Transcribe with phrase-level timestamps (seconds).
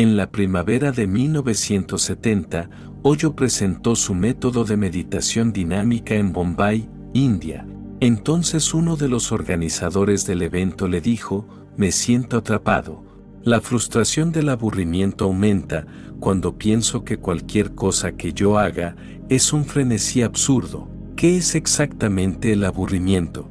[0.00, 2.70] En la primavera de 1970,
[3.02, 7.66] Hoyo presentó su método de meditación dinámica en Bombay, India.
[8.00, 13.04] Entonces uno de los organizadores del evento le dijo, me siento atrapado.
[13.42, 15.86] La frustración del aburrimiento aumenta
[16.18, 18.96] cuando pienso que cualquier cosa que yo haga
[19.28, 20.88] es un frenesí absurdo.
[21.14, 23.50] ¿Qué es exactamente el aburrimiento?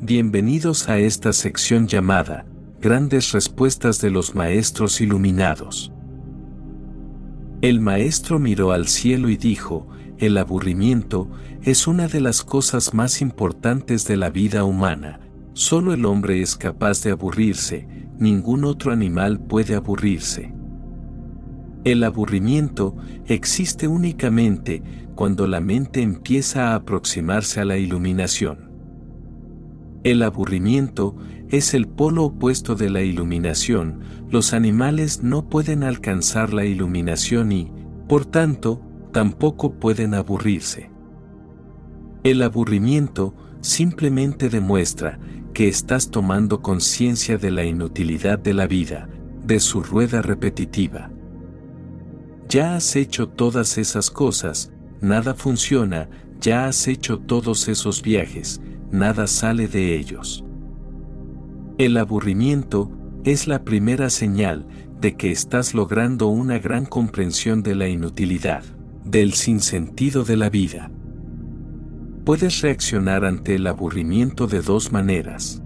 [0.00, 2.46] Bienvenidos a esta sección llamada
[2.80, 5.92] Grandes Respuestas de los Maestros Iluminados.
[7.60, 9.88] El maestro miró al cielo y dijo,
[10.18, 11.28] el aburrimiento
[11.62, 15.18] es una de las cosas más importantes de la vida humana.
[15.54, 20.54] Solo el hombre es capaz de aburrirse, ningún otro animal puede aburrirse.
[21.82, 24.84] El aburrimiento existe únicamente
[25.16, 28.67] cuando la mente empieza a aproximarse a la iluminación.
[30.04, 31.16] El aburrimiento
[31.48, 37.72] es el polo opuesto de la iluminación, los animales no pueden alcanzar la iluminación y,
[38.06, 38.80] por tanto,
[39.12, 40.90] tampoco pueden aburrirse.
[42.22, 45.18] El aburrimiento simplemente demuestra
[45.52, 49.08] que estás tomando conciencia de la inutilidad de la vida,
[49.44, 51.10] de su rueda repetitiva.
[52.48, 56.08] Ya has hecho todas esas cosas, nada funciona,
[56.40, 58.60] ya has hecho todos esos viajes,
[58.90, 60.44] nada sale de ellos.
[61.78, 62.90] El aburrimiento
[63.24, 64.66] es la primera señal
[65.00, 68.64] de que estás logrando una gran comprensión de la inutilidad,
[69.04, 70.90] del sinsentido de la vida.
[72.24, 75.62] Puedes reaccionar ante el aburrimiento de dos maneras.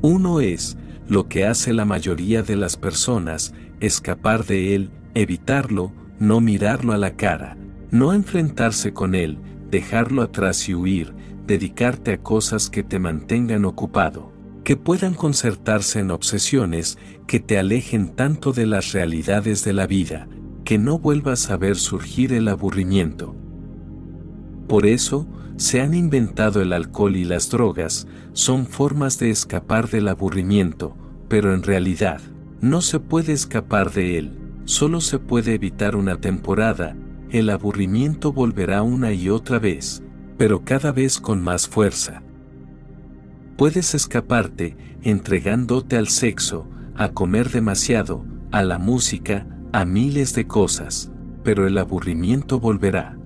[0.00, 0.76] Uno es,
[1.08, 6.98] lo que hace la mayoría de las personas, escapar de él, evitarlo, no mirarlo a
[6.98, 7.56] la cara,
[7.90, 9.38] no enfrentarse con él,
[9.70, 11.14] dejarlo atrás y huir,
[11.48, 14.30] dedicarte a cosas que te mantengan ocupado,
[14.62, 20.28] que puedan concertarse en obsesiones que te alejen tanto de las realidades de la vida,
[20.64, 23.34] que no vuelvas a ver surgir el aburrimiento.
[24.68, 25.26] Por eso,
[25.56, 30.96] se han inventado el alcohol y las drogas, son formas de escapar del aburrimiento,
[31.28, 32.20] pero en realidad,
[32.60, 36.94] no se puede escapar de él, solo se puede evitar una temporada,
[37.30, 40.02] el aburrimiento volverá una y otra vez,
[40.38, 42.22] pero cada vez con más fuerza.
[43.56, 51.12] Puedes escaparte entregándote al sexo, a comer demasiado, a la música, a miles de cosas,
[51.42, 53.18] pero el aburrimiento volverá.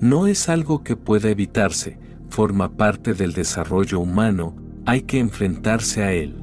[0.00, 1.98] No es algo que pueda evitarse,
[2.28, 6.42] forma parte del desarrollo humano, hay que enfrentarse a él.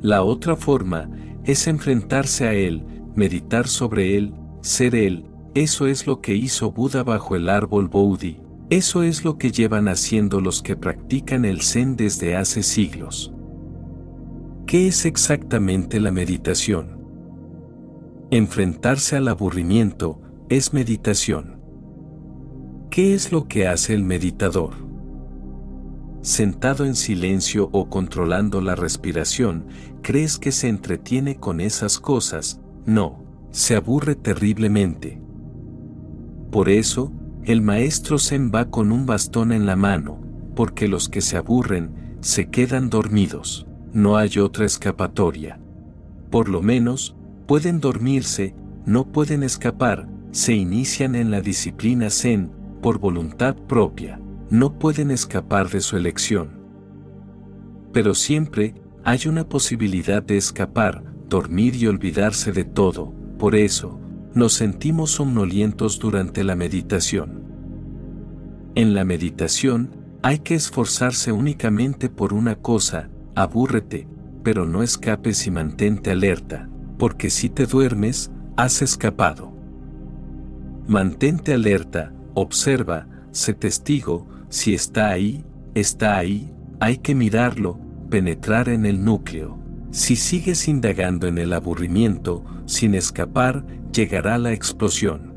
[0.00, 1.10] La otra forma
[1.44, 7.04] es enfrentarse a él, meditar sobre él, ser él, eso es lo que hizo Buda
[7.04, 11.96] bajo el árbol Bodhi, eso es lo que llevan haciendo los que practican el Zen
[11.96, 13.32] desde hace siglos.
[14.66, 16.98] ¿Qué es exactamente la meditación?
[18.30, 21.60] Enfrentarse al aburrimiento es meditación.
[22.90, 24.74] ¿Qué es lo que hace el meditador?
[26.22, 29.66] Sentado en silencio o controlando la respiración,
[30.02, 32.60] ¿crees que se entretiene con esas cosas?
[32.86, 33.22] No
[33.54, 35.23] se aburre terriblemente.
[36.54, 37.10] Por eso,
[37.42, 40.20] el maestro Zen va con un bastón en la mano,
[40.54, 45.58] porque los que se aburren se quedan dormidos, no hay otra escapatoria.
[46.30, 47.16] Por lo menos,
[47.48, 48.54] pueden dormirse,
[48.86, 55.70] no pueden escapar, se inician en la disciplina Zen por voluntad propia, no pueden escapar
[55.70, 56.52] de su elección.
[57.92, 63.98] Pero siempre hay una posibilidad de escapar, dormir y olvidarse de todo, por eso,
[64.34, 67.44] nos sentimos somnolientos durante la meditación.
[68.74, 69.90] En la meditación,
[70.22, 74.08] hay que esforzarse únicamente por una cosa, abúrrete,
[74.42, 76.68] pero no escapes y mantente alerta,
[76.98, 79.52] porque si te duermes, has escapado.
[80.88, 85.44] Mantente alerta, observa, sé testigo, si está ahí,
[85.74, 87.78] está ahí, hay que mirarlo,
[88.10, 89.63] penetrar en el núcleo.
[89.94, 95.36] Si sigues indagando en el aburrimiento, sin escapar, llegará la explosión.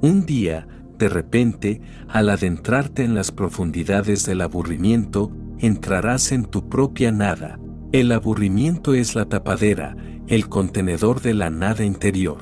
[0.00, 0.66] Un día,
[0.98, 5.30] de repente, al adentrarte en las profundidades del aburrimiento,
[5.60, 7.60] entrarás en tu propia nada.
[7.92, 12.38] El aburrimiento es la tapadera, el contenedor de la nada interior.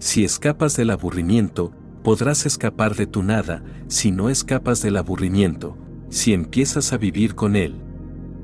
[0.00, 1.72] Si escapas del aburrimiento,
[2.04, 5.78] podrás escapar de tu nada, si no escapas del aburrimiento,
[6.10, 7.80] si empiezas a vivir con él,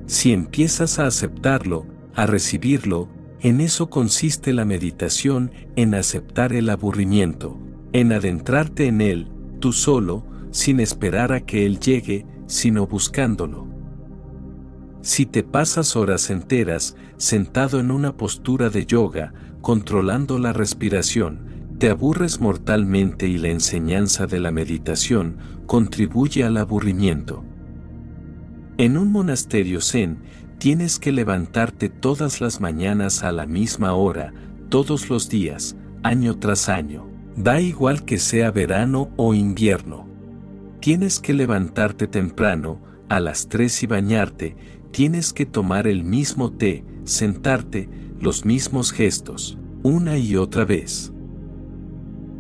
[0.06, 3.08] si empiezas a aceptarlo, a recibirlo,
[3.40, 7.58] en eso consiste la meditación, en aceptar el aburrimiento,
[7.92, 9.28] en adentrarte en él,
[9.60, 13.66] tú solo, sin esperar a que él llegue, sino buscándolo.
[15.02, 21.90] Si te pasas horas enteras sentado en una postura de yoga, controlando la respiración, te
[21.90, 25.36] aburres mortalmente y la enseñanza de la meditación
[25.66, 27.44] contribuye al aburrimiento.
[28.78, 30.18] En un monasterio zen,
[30.58, 34.34] tienes que levantarte todas las mañanas a la misma hora,
[34.68, 37.08] todos los días, año tras año.
[37.36, 40.06] Da igual que sea verano o invierno.
[40.80, 42.78] Tienes que levantarte temprano,
[43.08, 44.56] a las 3 y bañarte,
[44.90, 47.88] tienes que tomar el mismo té, sentarte,
[48.20, 51.14] los mismos gestos, una y otra vez.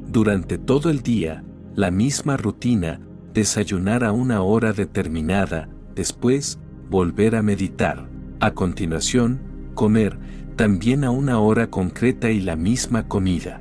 [0.06, 1.44] Durante todo el día,
[1.74, 3.00] la misma rutina,
[3.32, 8.08] desayunar a una hora determinada, después, volver a meditar,
[8.38, 9.40] a continuación,
[9.74, 10.16] comer,
[10.54, 13.60] también a una hora concreta y la misma comida.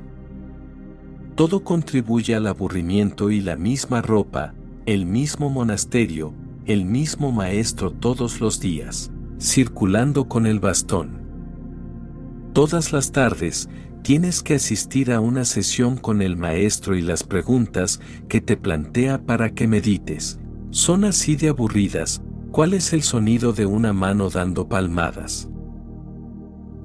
[1.34, 4.54] Todo contribuye al aburrimiento y la misma ropa,
[4.86, 6.32] el mismo monasterio,
[6.64, 9.10] el mismo maestro todos los días,
[9.40, 11.20] circulando con el bastón.
[12.52, 13.68] Todas las tardes,
[14.02, 19.20] tienes que asistir a una sesión con el maestro y las preguntas que te plantea
[19.26, 20.38] para que medites.
[20.70, 22.22] Son así de aburridas,
[22.56, 25.46] ¿cuál es el sonido de una mano dando palmadas?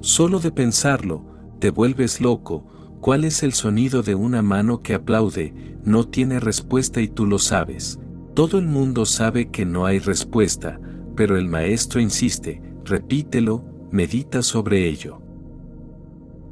[0.00, 1.24] Solo de pensarlo,
[1.60, 2.66] te vuelves loco,
[3.00, 5.54] ¿cuál es el sonido de una mano que aplaude?
[5.82, 7.98] No tiene respuesta y tú lo sabes.
[8.34, 10.78] Todo el mundo sabe que no hay respuesta,
[11.16, 15.22] pero el maestro insiste, repítelo, medita sobre ello.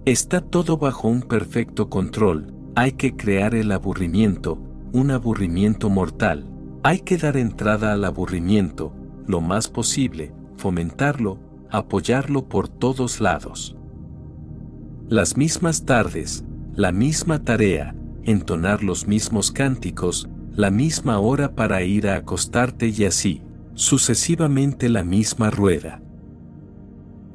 [0.06, 4.58] Está todo bajo un perfecto control, hay que crear el aburrimiento,
[4.94, 6.50] un aburrimiento mortal,
[6.82, 8.94] hay que dar entrada al aburrimiento,
[9.30, 11.38] lo más posible, fomentarlo,
[11.70, 13.76] apoyarlo por todos lados.
[15.08, 16.44] Las mismas tardes,
[16.74, 17.94] la misma tarea,
[18.24, 23.42] entonar los mismos cánticos, la misma hora para ir a acostarte y así,
[23.74, 26.02] sucesivamente la misma rueda.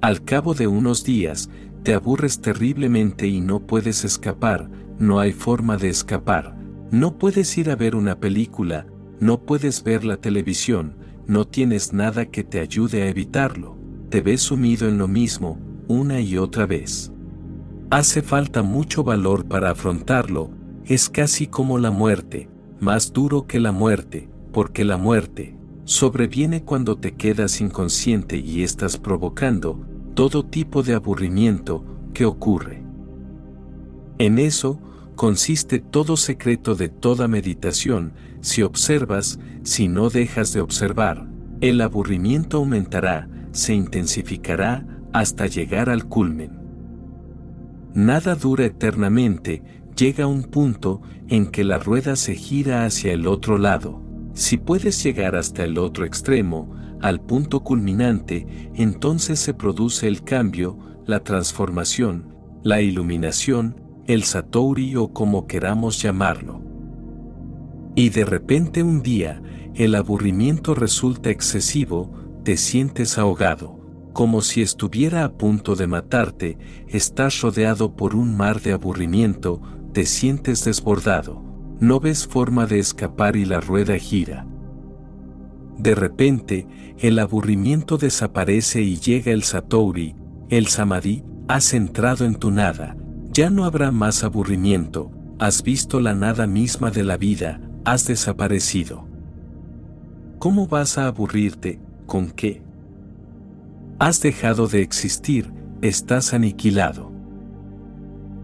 [0.01, 1.49] Al cabo de unos días,
[1.83, 4.69] te aburres terriblemente y no puedes escapar,
[4.99, 6.55] no hay forma de escapar,
[6.91, 8.85] no puedes ir a ver una película,
[9.19, 10.95] no puedes ver la televisión,
[11.27, 13.77] no tienes nada que te ayude a evitarlo,
[14.09, 15.57] te ves sumido en lo mismo,
[15.87, 17.11] una y otra vez.
[17.89, 20.51] Hace falta mucho valor para afrontarlo,
[20.85, 22.49] es casi como la muerte,
[22.79, 25.55] más duro que la muerte, porque la muerte
[25.85, 29.79] sobreviene cuando te quedas inconsciente y estás provocando
[30.15, 31.83] todo tipo de aburrimiento
[32.13, 32.83] que ocurre.
[34.17, 34.79] En eso
[35.15, 41.27] consiste todo secreto de toda meditación, si observas, si no dejas de observar,
[41.61, 46.59] el aburrimiento aumentará, se intensificará hasta llegar al culmen.
[47.93, 49.63] Nada dura eternamente,
[49.95, 54.01] llega un punto en que la rueda se gira hacia el otro lado.
[54.33, 60.77] Si puedes llegar hasta el otro extremo, al punto culminante, entonces se produce el cambio,
[61.05, 66.61] la transformación, la iluminación, el satori o como queramos llamarlo.
[67.95, 69.41] Y de repente un día,
[69.73, 72.11] el aburrimiento resulta excesivo,
[72.43, 73.79] te sientes ahogado,
[74.13, 76.57] como si estuviera a punto de matarte,
[76.87, 79.61] estás rodeado por un mar de aburrimiento,
[79.91, 81.41] te sientes desbordado,
[81.79, 84.45] no ves forma de escapar y la rueda gira.
[85.77, 86.67] De repente,
[86.99, 90.15] el aburrimiento desaparece y llega el Satori,
[90.49, 92.95] el Samadhi, has entrado en tu nada,
[93.35, 99.05] ya no habrá más aburrimiento, has visto la nada misma de la vida, has desaparecido.
[100.39, 101.81] ¿Cómo vas a aburrirte?
[102.05, 102.63] ¿Con qué?
[103.99, 107.11] Has dejado de existir, estás aniquilado.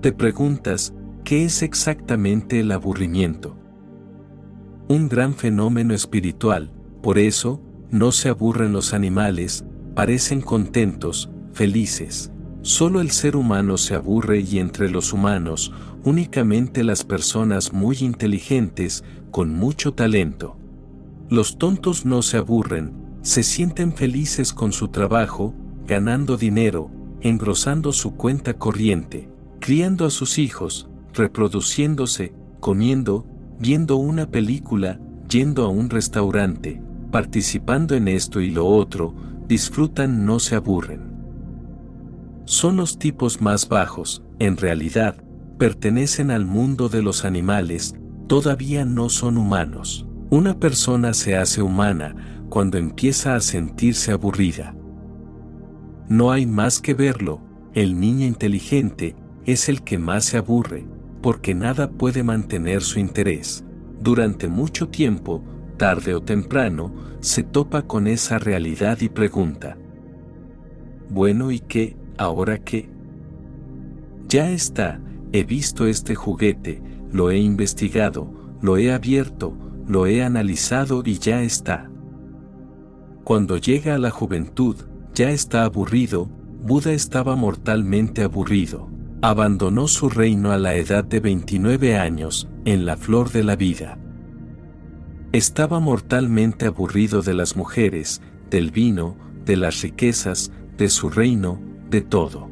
[0.02, 3.56] Te preguntas, ¿Qué es exactamente el aburrimiento?
[4.90, 9.64] Un gran fenómeno espiritual, por eso, no se aburren los animales,
[9.96, 12.32] parecen contentos, felices.
[12.64, 19.04] Solo el ser humano se aburre y entre los humanos, únicamente las personas muy inteligentes,
[19.32, 20.58] con mucho talento.
[21.28, 25.56] Los tontos no se aburren, se sienten felices con su trabajo,
[25.88, 26.92] ganando dinero,
[27.22, 29.28] engrosando su cuenta corriente,
[29.60, 33.26] criando a sus hijos, reproduciéndose, comiendo,
[33.60, 36.80] viendo una película, yendo a un restaurante,
[37.12, 39.16] participando en esto y lo otro,
[39.48, 41.11] disfrutan, no se aburren.
[42.46, 45.24] Son los tipos más bajos, en realidad,
[45.58, 47.96] pertenecen al mundo de los animales,
[48.28, 50.08] todavía no son humanos.
[50.30, 52.16] Una persona se hace humana
[52.50, 54.76] cuando empieza a sentirse aburrida.
[56.10, 57.42] No hay más que verlo,
[57.74, 60.86] el niño inteligente es el que más se aburre,
[61.22, 63.64] porque nada puede mantener su interés.
[64.00, 65.44] Durante mucho tiempo,
[65.78, 69.78] tarde o temprano, se topa con esa realidad y pregunta,
[71.10, 72.90] bueno y qué, ahora qué.
[74.28, 75.02] Ya está,
[75.32, 79.54] he visto este juguete, lo he investigado, lo he abierto,
[79.88, 81.90] lo he analizado y ya está.
[83.24, 84.76] Cuando llega a la juventud,
[85.14, 86.30] ya está aburrido,
[86.64, 88.88] Buda estaba mortalmente aburrido.
[89.24, 93.98] Abandonó su reino a la edad de 29 años, en la flor de la vida.
[95.32, 99.16] Estaba mortalmente aburrido de las mujeres, del vino,
[99.46, 101.60] de las riquezas, de su reino,
[101.92, 102.50] de todo.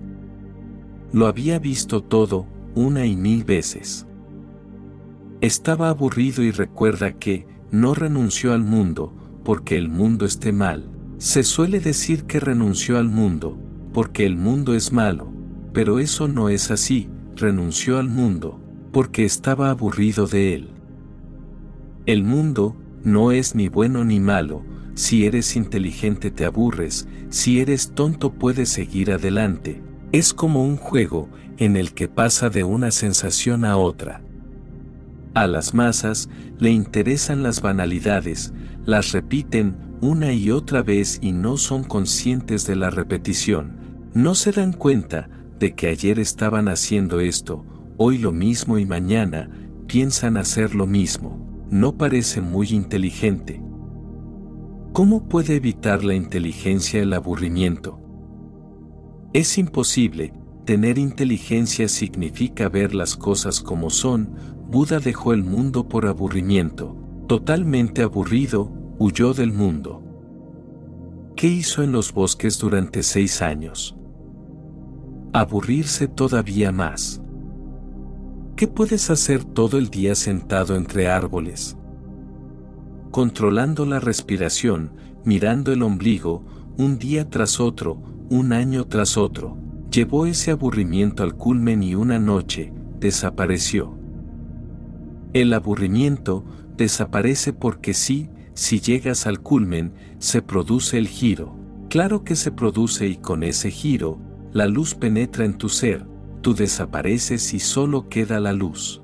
[1.13, 4.05] Lo había visto todo, una y mil veces.
[5.41, 10.89] Estaba aburrido y recuerda que, no renunció al mundo, porque el mundo esté mal.
[11.17, 13.57] Se suele decir que renunció al mundo,
[13.93, 15.31] porque el mundo es malo,
[15.73, 18.59] pero eso no es así, renunció al mundo,
[18.91, 20.69] porque estaba aburrido de él.
[22.05, 24.63] El mundo, no es ni bueno ni malo,
[24.99, 31.29] si eres inteligente te aburres, si eres tonto puedes seguir adelante, es como un juego
[31.57, 34.21] en el que pasa de una sensación a otra.
[35.35, 36.27] A las masas
[36.57, 38.51] le interesan las banalidades,
[38.85, 43.77] las repiten una y otra vez y no son conscientes de la repetición.
[44.13, 45.29] No se dan cuenta
[45.59, 47.63] de que ayer estaban haciendo esto,
[47.95, 49.49] hoy lo mismo y mañana
[49.87, 51.65] piensan hacer lo mismo.
[51.71, 53.61] No parece muy inteligente.
[54.93, 57.99] ¿Cómo puede evitar la inteligencia el aburrimiento?
[59.33, 60.33] Es imposible,
[60.65, 64.33] tener inteligencia significa ver las cosas como son,
[64.67, 70.03] Buda dejó el mundo por aburrimiento, totalmente aburrido, huyó del mundo.
[71.35, 73.95] ¿Qué hizo en los bosques durante seis años?
[75.33, 77.21] Aburrirse todavía más.
[78.55, 81.78] ¿Qué puedes hacer todo el día sentado entre árboles?
[83.11, 84.91] Controlando la respiración,
[85.25, 86.45] mirando el ombligo,
[86.77, 89.57] un día tras otro, un año tras otro,
[89.91, 93.97] llevó ese aburrimiento al culmen y una noche, desapareció.
[95.33, 96.45] El aburrimiento
[96.77, 101.55] desaparece porque sí, si llegas al culmen, se produce el giro.
[101.89, 104.19] Claro que se produce y con ese giro,
[104.53, 106.05] la luz penetra en tu ser,
[106.41, 109.01] tú desapareces y solo queda la luz.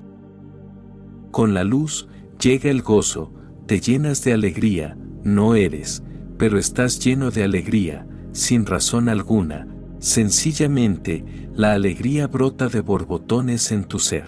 [1.31, 2.07] Con la luz
[2.39, 3.31] llega el gozo,
[3.65, 6.03] te llenas de alegría, no eres,
[6.37, 9.67] pero estás lleno de alegría, sin razón alguna,
[9.99, 14.27] sencillamente la alegría brota de borbotones en tu ser.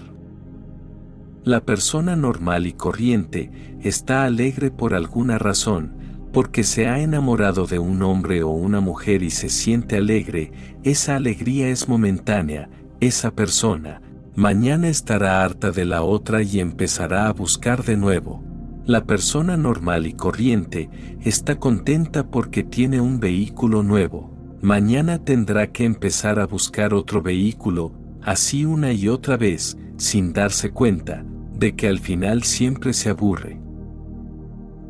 [1.44, 3.51] La persona normal y corriente
[3.82, 5.96] está alegre por alguna razón,
[6.34, 10.51] porque se ha enamorado de un hombre o una mujer y se siente alegre,
[10.84, 14.01] esa alegría es momentánea, esa persona,
[14.36, 18.47] mañana estará harta de la otra y empezará a buscar de nuevo.
[18.88, 20.89] La persona normal y corriente
[21.22, 24.34] está contenta porque tiene un vehículo nuevo.
[24.62, 27.91] Mañana tendrá que empezar a buscar otro vehículo,
[28.22, 33.60] así una y otra vez, sin darse cuenta, de que al final siempre se aburre.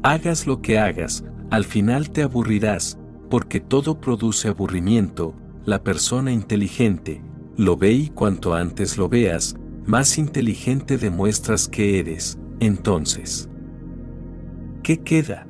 [0.03, 2.99] Hagas lo que hagas, al final te aburrirás,
[3.31, 5.33] porque todo produce aburrimiento,
[5.65, 7.23] la persona inteligente,
[7.57, 9.55] lo ve y cuanto antes lo veas,
[9.87, 13.49] más inteligente demuestras que eres, entonces.
[14.87, 15.45] ¿Qué queda?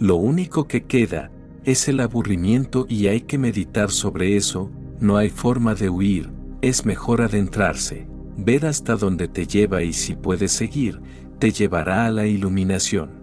[0.00, 1.30] Lo único que queda
[1.62, 6.32] es el aburrimiento y hay que meditar sobre eso, no hay forma de huir,
[6.62, 11.00] es mejor adentrarse ver hasta dónde te lleva y si puedes seguir,
[11.38, 13.22] te llevará a la iluminación.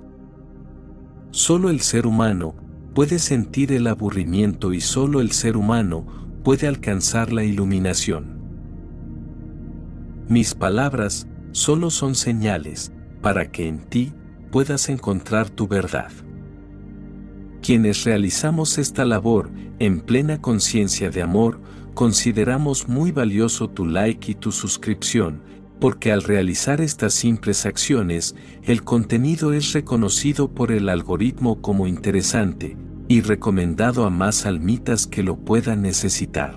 [1.32, 2.56] Solo el ser humano
[2.96, 6.08] puede sentir el aburrimiento y solo el ser humano
[6.42, 8.40] puede alcanzar la iluminación.
[10.30, 14.14] Mis palabras solo son señales para que en ti
[14.52, 16.12] puedas encontrar tu verdad.
[17.62, 21.60] Quienes realizamos esta labor en plena conciencia de amor,
[21.94, 25.42] consideramos muy valioso tu like y tu suscripción,
[25.80, 32.78] porque al realizar estas simples acciones, el contenido es reconocido por el algoritmo como interesante
[33.08, 36.56] y recomendado a más almitas que lo puedan necesitar.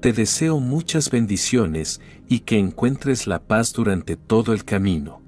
[0.00, 5.27] Te deseo muchas bendiciones y que encuentres la paz durante todo el camino.